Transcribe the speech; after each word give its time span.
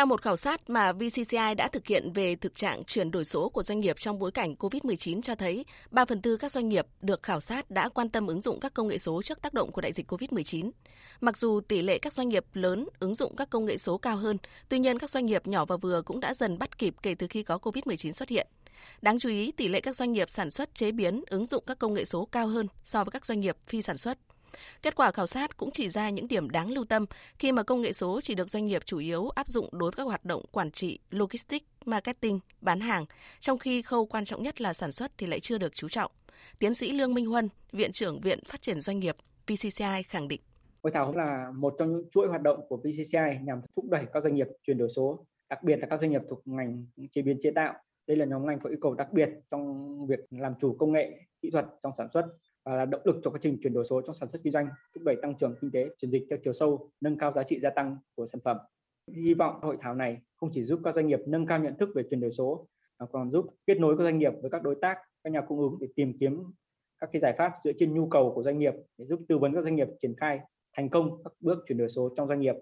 Theo 0.00 0.06
một 0.06 0.22
khảo 0.22 0.36
sát 0.36 0.70
mà 0.70 0.92
VCCI 0.92 1.54
đã 1.56 1.68
thực 1.72 1.86
hiện 1.86 2.12
về 2.12 2.36
thực 2.36 2.56
trạng 2.56 2.84
chuyển 2.84 3.10
đổi 3.10 3.24
số 3.24 3.48
của 3.48 3.62
doanh 3.62 3.80
nghiệp 3.80 3.96
trong 3.98 4.18
bối 4.18 4.30
cảnh 4.30 4.54
COVID-19 4.54 5.22
cho 5.22 5.34
thấy, 5.34 5.64
3 5.90 6.04
phần 6.04 6.22
tư 6.22 6.36
các 6.36 6.52
doanh 6.52 6.68
nghiệp 6.68 6.86
được 7.00 7.22
khảo 7.22 7.40
sát 7.40 7.70
đã 7.70 7.88
quan 7.88 8.08
tâm 8.08 8.26
ứng 8.26 8.40
dụng 8.40 8.60
các 8.60 8.74
công 8.74 8.88
nghệ 8.88 8.98
số 8.98 9.22
trước 9.22 9.42
tác 9.42 9.54
động 9.54 9.72
của 9.72 9.80
đại 9.80 9.92
dịch 9.92 10.12
COVID-19. 10.12 10.70
Mặc 11.20 11.36
dù 11.36 11.60
tỷ 11.68 11.82
lệ 11.82 11.98
các 11.98 12.12
doanh 12.12 12.28
nghiệp 12.28 12.44
lớn 12.52 12.88
ứng 12.98 13.14
dụng 13.14 13.36
các 13.36 13.50
công 13.50 13.64
nghệ 13.64 13.78
số 13.78 13.98
cao 13.98 14.16
hơn, 14.16 14.38
tuy 14.68 14.78
nhiên 14.78 14.98
các 14.98 15.10
doanh 15.10 15.26
nghiệp 15.26 15.46
nhỏ 15.46 15.64
và 15.64 15.76
vừa 15.76 16.02
cũng 16.02 16.20
đã 16.20 16.34
dần 16.34 16.58
bắt 16.58 16.78
kịp 16.78 16.94
kể 17.02 17.14
từ 17.14 17.26
khi 17.30 17.42
có 17.42 17.58
COVID-19 17.62 18.12
xuất 18.12 18.28
hiện. 18.28 18.46
Đáng 19.02 19.18
chú 19.18 19.28
ý, 19.28 19.52
tỷ 19.52 19.68
lệ 19.68 19.80
các 19.80 19.96
doanh 19.96 20.12
nghiệp 20.12 20.30
sản 20.30 20.50
xuất 20.50 20.74
chế 20.74 20.92
biến 20.92 21.22
ứng 21.30 21.46
dụng 21.46 21.64
các 21.66 21.78
công 21.78 21.94
nghệ 21.94 22.04
số 22.04 22.28
cao 22.32 22.46
hơn 22.46 22.66
so 22.84 23.04
với 23.04 23.10
các 23.10 23.26
doanh 23.26 23.40
nghiệp 23.40 23.56
phi 23.66 23.82
sản 23.82 23.96
xuất. 23.96 24.18
Kết 24.82 24.94
quả 24.94 25.10
khảo 25.10 25.26
sát 25.26 25.56
cũng 25.56 25.70
chỉ 25.70 25.88
ra 25.88 26.10
những 26.10 26.28
điểm 26.28 26.50
đáng 26.50 26.70
lưu 26.70 26.84
tâm 26.84 27.06
khi 27.38 27.52
mà 27.52 27.62
công 27.62 27.80
nghệ 27.80 27.92
số 27.92 28.20
chỉ 28.20 28.34
được 28.34 28.50
doanh 28.50 28.66
nghiệp 28.66 28.82
chủ 28.84 28.98
yếu 28.98 29.28
áp 29.28 29.48
dụng 29.48 29.68
đối 29.72 29.90
với 29.90 29.96
các 29.96 30.02
hoạt 30.04 30.24
động 30.24 30.42
quản 30.52 30.70
trị, 30.70 30.98
logistics, 31.10 31.66
marketing, 31.84 32.40
bán 32.60 32.80
hàng, 32.80 33.04
trong 33.40 33.58
khi 33.58 33.82
khâu 33.82 34.06
quan 34.06 34.24
trọng 34.24 34.42
nhất 34.42 34.60
là 34.60 34.72
sản 34.72 34.92
xuất 34.92 35.12
thì 35.18 35.26
lại 35.26 35.40
chưa 35.40 35.58
được 35.58 35.74
chú 35.74 35.88
trọng. 35.88 36.12
Tiến 36.58 36.74
sĩ 36.74 36.92
Lương 36.92 37.14
Minh 37.14 37.26
Huân, 37.26 37.48
Viện 37.72 37.92
trưởng 37.92 38.20
Viện 38.20 38.38
Phát 38.44 38.62
triển 38.62 38.80
Doanh 38.80 39.00
nghiệp 39.00 39.16
PCCI 39.46 40.02
khẳng 40.08 40.28
định. 40.28 40.40
Hội 40.82 40.90
thảo 40.94 41.14
là 41.16 41.52
một 41.54 41.74
trong 41.78 41.92
những 41.92 42.10
chuỗi 42.10 42.28
hoạt 42.28 42.42
động 42.42 42.60
của 42.68 42.76
PCCI 42.76 43.38
nhằm 43.42 43.60
thúc 43.76 43.84
đẩy 43.90 44.04
các 44.12 44.22
doanh 44.22 44.34
nghiệp 44.34 44.46
chuyển 44.66 44.78
đổi 44.78 44.88
số, 44.96 45.26
đặc 45.48 45.62
biệt 45.62 45.76
là 45.76 45.86
các 45.90 46.00
doanh 46.00 46.10
nghiệp 46.10 46.22
thuộc 46.28 46.42
ngành 46.44 46.86
chế 47.12 47.22
biến 47.22 47.38
chế 47.40 47.50
tạo. 47.54 47.74
Đây 48.06 48.16
là 48.16 48.24
nhóm 48.24 48.46
ngành 48.46 48.58
có 48.62 48.70
yêu 48.70 48.78
cầu 48.80 48.94
đặc 48.94 49.12
biệt 49.12 49.28
trong 49.50 50.06
việc 50.06 50.18
làm 50.30 50.52
chủ 50.60 50.76
công 50.78 50.92
nghệ, 50.92 51.20
kỹ 51.42 51.50
thuật 51.50 51.66
trong 51.82 51.92
sản 51.98 52.08
xuất 52.14 52.26
và 52.64 52.76
là 52.76 52.84
động 52.84 53.00
lực 53.04 53.16
cho 53.24 53.30
quá 53.30 53.40
trình 53.42 53.58
chuyển 53.62 53.72
đổi 53.72 53.84
số 53.84 54.00
trong 54.06 54.14
sản 54.14 54.28
xuất 54.28 54.40
kinh 54.44 54.52
doanh, 54.52 54.68
thúc 54.94 55.04
đẩy 55.04 55.16
tăng 55.22 55.34
trưởng 55.40 55.54
kinh 55.60 55.70
tế, 55.70 55.88
chuyển 56.00 56.10
dịch 56.10 56.26
theo 56.30 56.38
chiều 56.44 56.52
sâu, 56.52 56.90
nâng 57.00 57.18
cao 57.18 57.32
giá 57.32 57.42
trị 57.42 57.60
gia 57.62 57.70
tăng 57.70 57.96
của 58.14 58.26
sản 58.26 58.40
phẩm. 58.44 58.56
Hy 59.16 59.34
vọng 59.34 59.58
hội 59.62 59.76
thảo 59.80 59.94
này 59.94 60.20
không 60.36 60.50
chỉ 60.52 60.64
giúp 60.64 60.80
các 60.84 60.94
doanh 60.94 61.06
nghiệp 61.06 61.20
nâng 61.26 61.46
cao 61.46 61.58
nhận 61.58 61.74
thức 61.78 61.88
về 61.94 62.02
chuyển 62.10 62.20
đổi 62.20 62.32
số, 62.32 62.68
mà 62.98 63.06
còn 63.12 63.30
giúp 63.30 63.46
kết 63.66 63.78
nối 63.78 63.96
các 63.98 64.04
doanh 64.04 64.18
nghiệp 64.18 64.32
với 64.42 64.50
các 64.50 64.62
đối 64.62 64.74
tác, 64.80 64.96
các 65.24 65.32
nhà 65.32 65.40
cung 65.48 65.58
ứng 65.58 65.78
để 65.80 65.86
tìm 65.96 66.12
kiếm 66.20 66.42
các 66.98 67.10
cái 67.12 67.20
giải 67.20 67.34
pháp 67.38 67.52
dựa 67.64 67.72
trên 67.78 67.94
nhu 67.94 68.08
cầu 68.08 68.32
của 68.34 68.42
doanh 68.42 68.58
nghiệp 68.58 68.74
để 68.98 69.04
giúp 69.04 69.20
tư 69.28 69.38
vấn 69.38 69.54
các 69.54 69.64
doanh 69.64 69.76
nghiệp 69.76 69.88
triển 70.02 70.14
khai 70.20 70.40
thành 70.76 70.88
công 70.88 71.22
các 71.24 71.32
bước 71.40 71.58
chuyển 71.68 71.78
đổi 71.78 71.88
số 71.88 72.10
trong 72.16 72.28
doanh 72.28 72.40
nghiệp. 72.40 72.54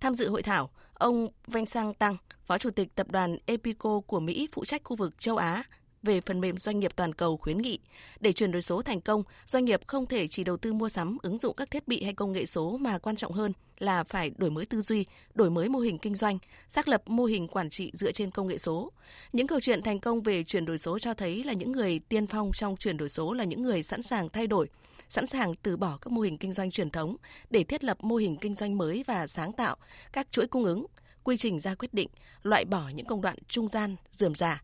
Tham 0.00 0.14
dự 0.14 0.28
hội 0.28 0.42
thảo, 0.42 0.70
ông 0.94 1.28
Vanh 1.46 1.66
Sang 1.66 1.94
Tăng, 1.94 2.16
Phó 2.44 2.58
Chủ 2.58 2.70
tịch 2.70 2.88
Tập 2.94 3.06
đoàn 3.10 3.36
Epico 3.46 4.00
của 4.00 4.20
Mỹ 4.20 4.48
phụ 4.52 4.64
trách 4.64 4.80
khu 4.84 4.96
vực 4.96 5.18
châu 5.18 5.36
Á, 5.36 5.64
về 6.02 6.20
phần 6.20 6.40
mềm 6.40 6.58
doanh 6.58 6.80
nghiệp 6.80 6.96
toàn 6.96 7.14
cầu 7.14 7.36
khuyến 7.36 7.58
nghị, 7.58 7.78
để 8.20 8.32
chuyển 8.32 8.52
đổi 8.52 8.62
số 8.62 8.82
thành 8.82 9.00
công, 9.00 9.22
doanh 9.46 9.64
nghiệp 9.64 9.80
không 9.86 10.06
thể 10.06 10.28
chỉ 10.28 10.44
đầu 10.44 10.56
tư 10.56 10.72
mua 10.72 10.88
sắm 10.88 11.18
ứng 11.22 11.38
dụng 11.38 11.56
các 11.56 11.70
thiết 11.70 11.88
bị 11.88 12.02
hay 12.02 12.14
công 12.14 12.32
nghệ 12.32 12.46
số 12.46 12.76
mà 12.76 12.98
quan 12.98 13.16
trọng 13.16 13.32
hơn 13.32 13.52
là 13.78 14.04
phải 14.04 14.30
đổi 14.36 14.50
mới 14.50 14.66
tư 14.66 14.80
duy, 14.80 15.06
đổi 15.34 15.50
mới 15.50 15.68
mô 15.68 15.78
hình 15.78 15.98
kinh 15.98 16.14
doanh, 16.14 16.38
xác 16.68 16.88
lập 16.88 17.02
mô 17.06 17.24
hình 17.24 17.48
quản 17.48 17.70
trị 17.70 17.90
dựa 17.94 18.12
trên 18.12 18.30
công 18.30 18.46
nghệ 18.46 18.58
số. 18.58 18.92
Những 19.32 19.46
câu 19.46 19.60
chuyện 19.60 19.82
thành 19.82 20.00
công 20.00 20.20
về 20.20 20.44
chuyển 20.44 20.64
đổi 20.64 20.78
số 20.78 20.98
cho 20.98 21.14
thấy 21.14 21.44
là 21.44 21.52
những 21.52 21.72
người 21.72 21.98
tiên 21.98 22.26
phong 22.26 22.50
trong 22.54 22.76
chuyển 22.76 22.96
đổi 22.96 23.08
số 23.08 23.32
là 23.32 23.44
những 23.44 23.62
người 23.62 23.82
sẵn 23.82 24.02
sàng 24.02 24.28
thay 24.28 24.46
đổi, 24.46 24.68
sẵn 25.08 25.26
sàng 25.26 25.54
từ 25.62 25.76
bỏ 25.76 25.98
các 26.02 26.12
mô 26.12 26.20
hình 26.20 26.38
kinh 26.38 26.52
doanh 26.52 26.70
truyền 26.70 26.90
thống 26.90 27.16
để 27.50 27.64
thiết 27.64 27.84
lập 27.84 28.04
mô 28.04 28.16
hình 28.16 28.36
kinh 28.36 28.54
doanh 28.54 28.78
mới 28.78 29.04
và 29.06 29.26
sáng 29.26 29.52
tạo, 29.52 29.76
các 30.12 30.30
chuỗi 30.30 30.46
cung 30.46 30.64
ứng, 30.64 30.86
quy 31.24 31.36
trình 31.36 31.60
ra 31.60 31.74
quyết 31.74 31.94
định, 31.94 32.08
loại 32.42 32.64
bỏ 32.64 32.88
những 32.94 33.06
công 33.06 33.20
đoạn 33.20 33.36
trung 33.48 33.68
gian, 33.68 33.96
dườm 34.10 34.34
già 34.34 34.62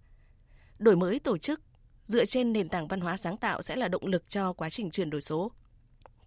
đổi 0.78 0.96
mới 0.96 1.18
tổ 1.18 1.38
chức 1.38 1.60
dựa 2.06 2.24
trên 2.24 2.52
nền 2.52 2.68
tảng 2.68 2.88
văn 2.88 3.00
hóa 3.00 3.16
sáng 3.16 3.36
tạo 3.36 3.62
sẽ 3.62 3.76
là 3.76 3.88
động 3.88 4.06
lực 4.06 4.30
cho 4.30 4.52
quá 4.52 4.70
trình 4.70 4.90
chuyển 4.90 5.10
đổi 5.10 5.20
số. 5.20 5.52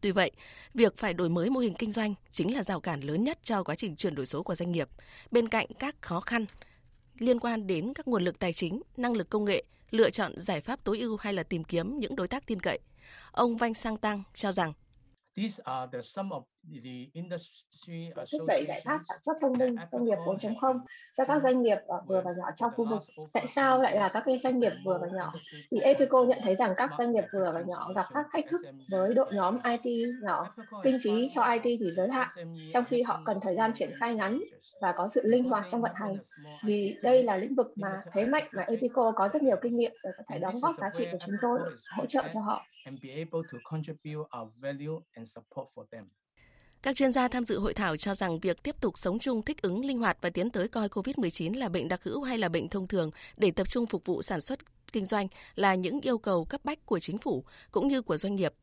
Tuy 0.02 0.12
vậy, 0.12 0.32
việc 0.74 0.98
phải 0.98 1.14
đổi 1.14 1.30
mới 1.30 1.50
mô 1.50 1.60
hình 1.60 1.74
kinh 1.74 1.92
doanh 1.92 2.14
chính 2.32 2.56
là 2.56 2.64
rào 2.64 2.80
cản 2.80 3.02
lớn 3.02 3.24
nhất 3.24 3.40
cho 3.44 3.64
quá 3.64 3.76
trình 3.76 3.96
chuyển 3.96 4.16
đổi 4.16 4.26
số 4.26 4.44
của 4.44 4.56
doanh 4.56 4.72
nghiệp. 4.72 4.90
Bên 5.32 5.48
cạnh 5.48 5.68
các 5.80 6.02
khó 6.02 6.20
khăn 6.20 6.46
liên 7.18 7.40
quan 7.40 7.68
đến 7.68 7.94
các 7.94 8.08
nguồn 8.08 8.24
lực 8.24 8.40
tài 8.40 8.54
chính, 8.54 8.82
năng 8.98 9.14
lực 9.14 9.30
công 9.30 9.46
nghệ, 9.46 9.64
lựa 9.90 10.10
chọn 10.10 10.34
giải 10.38 10.62
pháp 10.62 10.84
tối 10.84 11.00
ưu 11.00 11.18
hay 11.18 11.34
là 11.34 11.44
tìm 11.44 11.64
kiếm 11.64 12.00
những 12.00 12.16
đối 12.16 12.28
tác 12.28 12.46
tin 12.46 12.60
cậy. 12.60 12.80
Ông 13.32 13.58
Vanh 13.58 13.74
Sang 13.74 13.98
Tăng 13.98 14.24
cho 14.34 14.52
rằng 14.52 14.74
Thúc 18.32 18.42
đẩy 18.48 18.66
giải 18.68 18.82
pháp 18.86 19.02
sản 19.08 19.18
xuất 19.26 19.34
thông 19.42 19.54
minh 19.58 19.76
công 19.92 20.06
nghiệp 20.06 20.18
4.0 20.26 20.80
cho 21.18 21.26
các 21.26 21.42
doanh 21.44 21.62
nghiệp 21.62 21.78
vừa 22.08 22.22
và 22.22 22.32
nhỏ 22.38 22.52
trong 22.56 22.72
khu 22.76 22.86
vực. 22.90 23.04
Tại 23.34 23.48
sao 23.48 23.82
lại 23.82 23.96
là 23.96 24.10
các 24.10 24.24
cái 24.26 24.38
doanh 24.38 24.60
nghiệp 24.60 24.74
vừa 24.86 24.98
và 25.02 25.08
nhỏ? 25.14 25.34
Thì 25.72 25.80
Epico 25.80 26.24
nhận 26.24 26.40
thấy 26.44 26.56
rằng 26.56 26.74
các 26.78 26.92
doanh 26.98 27.12
nghiệp 27.14 27.24
vừa 27.34 27.52
và 27.54 27.62
nhỏ 27.68 27.94
gặp 27.96 28.06
các 28.14 28.26
thách 28.32 28.46
thức 28.50 28.62
với 28.92 29.14
đội 29.14 29.34
nhóm 29.34 29.58
IT 29.64 30.08
nhỏ, 30.24 30.56
kinh 30.84 31.00
phí 31.04 31.28
cho 31.36 31.44
IT 31.54 31.80
thì 31.80 31.92
giới 31.92 32.10
hạn, 32.10 32.30
trong 32.74 32.86
khi 32.86 33.02
họ 33.02 33.22
cần 33.26 33.40
thời 33.42 33.56
gian 33.56 33.74
triển 33.74 33.92
khai 34.00 34.16
ngắn 34.16 34.42
và 34.82 34.92
có 34.98 35.10
sự 35.12 35.22
linh 35.26 35.44
hoạt 35.44 35.66
trong 35.72 35.82
vận 35.82 35.92
hành. 35.96 36.18
Vì 36.64 36.98
đây 37.02 37.24
là 37.24 37.38
lĩnh 37.38 37.56
vực 37.56 37.68
mà 37.76 38.02
thế 38.12 38.26
mạnh 38.26 38.48
mà 38.52 38.64
Epico 38.64 39.12
có 39.12 39.30
rất 39.34 39.44
nhiều 39.44 39.56
kinh 39.62 39.76
nghiệm 39.76 39.92
để 40.04 40.10
có 40.18 40.24
thể 40.30 40.40
đóng 40.40 40.60
góp 40.60 40.76
giá 40.82 40.90
trị 40.98 41.08
của 41.12 41.18
chúng 41.26 41.36
tôi, 41.42 41.60
hỗ 41.98 42.06
trợ 42.06 42.24
cho 42.34 42.40
họ. 42.40 42.66
Các 46.84 46.96
chuyên 46.96 47.14
gia 47.14 47.28
tham 47.28 47.44
dự 47.44 47.60
hội 47.60 47.74
thảo 47.74 47.98
cho 47.98 48.16
rằng 48.16 48.40
việc 48.40 48.64
tiếp 48.64 48.76
tục 48.82 48.98
sống 48.98 49.20
chung, 49.20 49.42
thích 49.42 49.62
ứng, 49.62 49.86
linh 49.86 50.00
hoạt 50.00 50.18
và 50.22 50.30
tiến 50.30 50.50
tới 50.50 50.68
coi 50.68 50.88
COVID-19 50.88 51.60
là 51.60 51.70
bệnh 51.70 51.88
đặc 51.88 52.04
hữu 52.04 52.22
hay 52.22 52.38
là 52.38 52.50
bệnh 52.50 52.70
thông 52.70 52.88
thường 52.88 53.12
để 53.38 53.52
tập 53.52 53.70
trung 53.70 53.86
phục 53.86 54.06
vụ 54.06 54.22
sản 54.22 54.42
xuất, 54.42 54.60
kinh 54.94 55.06
doanh 55.06 55.28
là 55.56 55.76
những 55.76 56.02
yêu 56.02 56.18
cầu 56.18 56.46
cấp 56.46 56.62
bách 56.64 56.86
của 56.86 57.00
chính 57.00 57.18
phủ 57.18 57.44
cũng 57.72 57.88
như 57.88 58.02
của 58.02 58.18
doanh 58.18 58.36
nghiệp. 58.36 58.54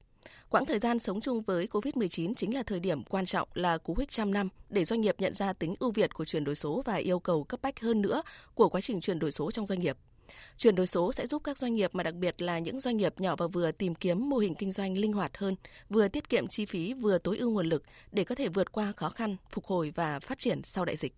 Quãng 0.50 0.64
thời 0.64 0.78
gian 0.78 0.98
sống 0.98 1.20
chung 1.20 1.42
với 1.42 1.66
COVID-19 1.66 2.34
chính 2.34 2.54
là 2.54 2.62
thời 2.62 2.80
điểm 2.80 3.04
quan 3.04 3.26
trọng, 3.26 3.48
là 3.54 3.78
cú 3.78 3.96
hích 3.98 4.10
trăm 4.10 4.34
năm 4.34 4.48
để 4.68 4.84
doanh 4.84 5.00
nghiệp 5.00 5.16
nhận 5.18 5.34
ra 5.34 5.52
tính 5.52 5.74
ưu 5.78 5.90
việt 5.90 6.14
của 6.14 6.24
chuyển 6.24 6.44
đổi 6.44 6.54
số 6.54 6.82
và 6.84 6.94
yêu 6.94 7.18
cầu 7.20 7.44
cấp 7.44 7.60
bách 7.62 7.80
hơn 7.80 8.02
nữa 8.02 8.22
của 8.54 8.68
quá 8.68 8.80
trình 8.80 9.00
chuyển 9.00 9.18
đổi 9.18 9.32
số 9.32 9.50
trong 9.50 9.66
doanh 9.66 9.80
nghiệp. 9.80 9.96
Chuyển 10.56 10.74
đổi 10.74 10.86
số 10.86 11.12
sẽ 11.12 11.26
giúp 11.26 11.42
các 11.44 11.58
doanh 11.58 11.74
nghiệp 11.74 11.90
mà 11.94 12.02
đặc 12.02 12.14
biệt 12.14 12.42
là 12.42 12.58
những 12.58 12.80
doanh 12.80 12.96
nghiệp 12.96 13.20
nhỏ 13.20 13.36
và 13.36 13.46
vừa 13.46 13.72
tìm 13.72 13.94
kiếm 13.94 14.30
mô 14.30 14.38
hình 14.38 14.54
kinh 14.54 14.72
doanh 14.72 14.98
linh 14.98 15.12
hoạt 15.12 15.38
hơn, 15.38 15.56
vừa 15.88 16.08
tiết 16.08 16.28
kiệm 16.28 16.48
chi 16.48 16.66
phí 16.66 16.94
vừa 16.94 17.18
tối 17.18 17.38
ưu 17.38 17.50
nguồn 17.50 17.68
lực 17.68 17.82
để 18.12 18.24
có 18.24 18.34
thể 18.34 18.48
vượt 18.48 18.72
qua 18.72 18.92
khó 18.96 19.10
khăn, 19.10 19.36
phục 19.50 19.66
hồi 19.66 19.92
và 19.94 20.20
phát 20.20 20.38
triển 20.38 20.62
sau 20.62 20.84
đại 20.84 20.96
dịch. 20.96 21.14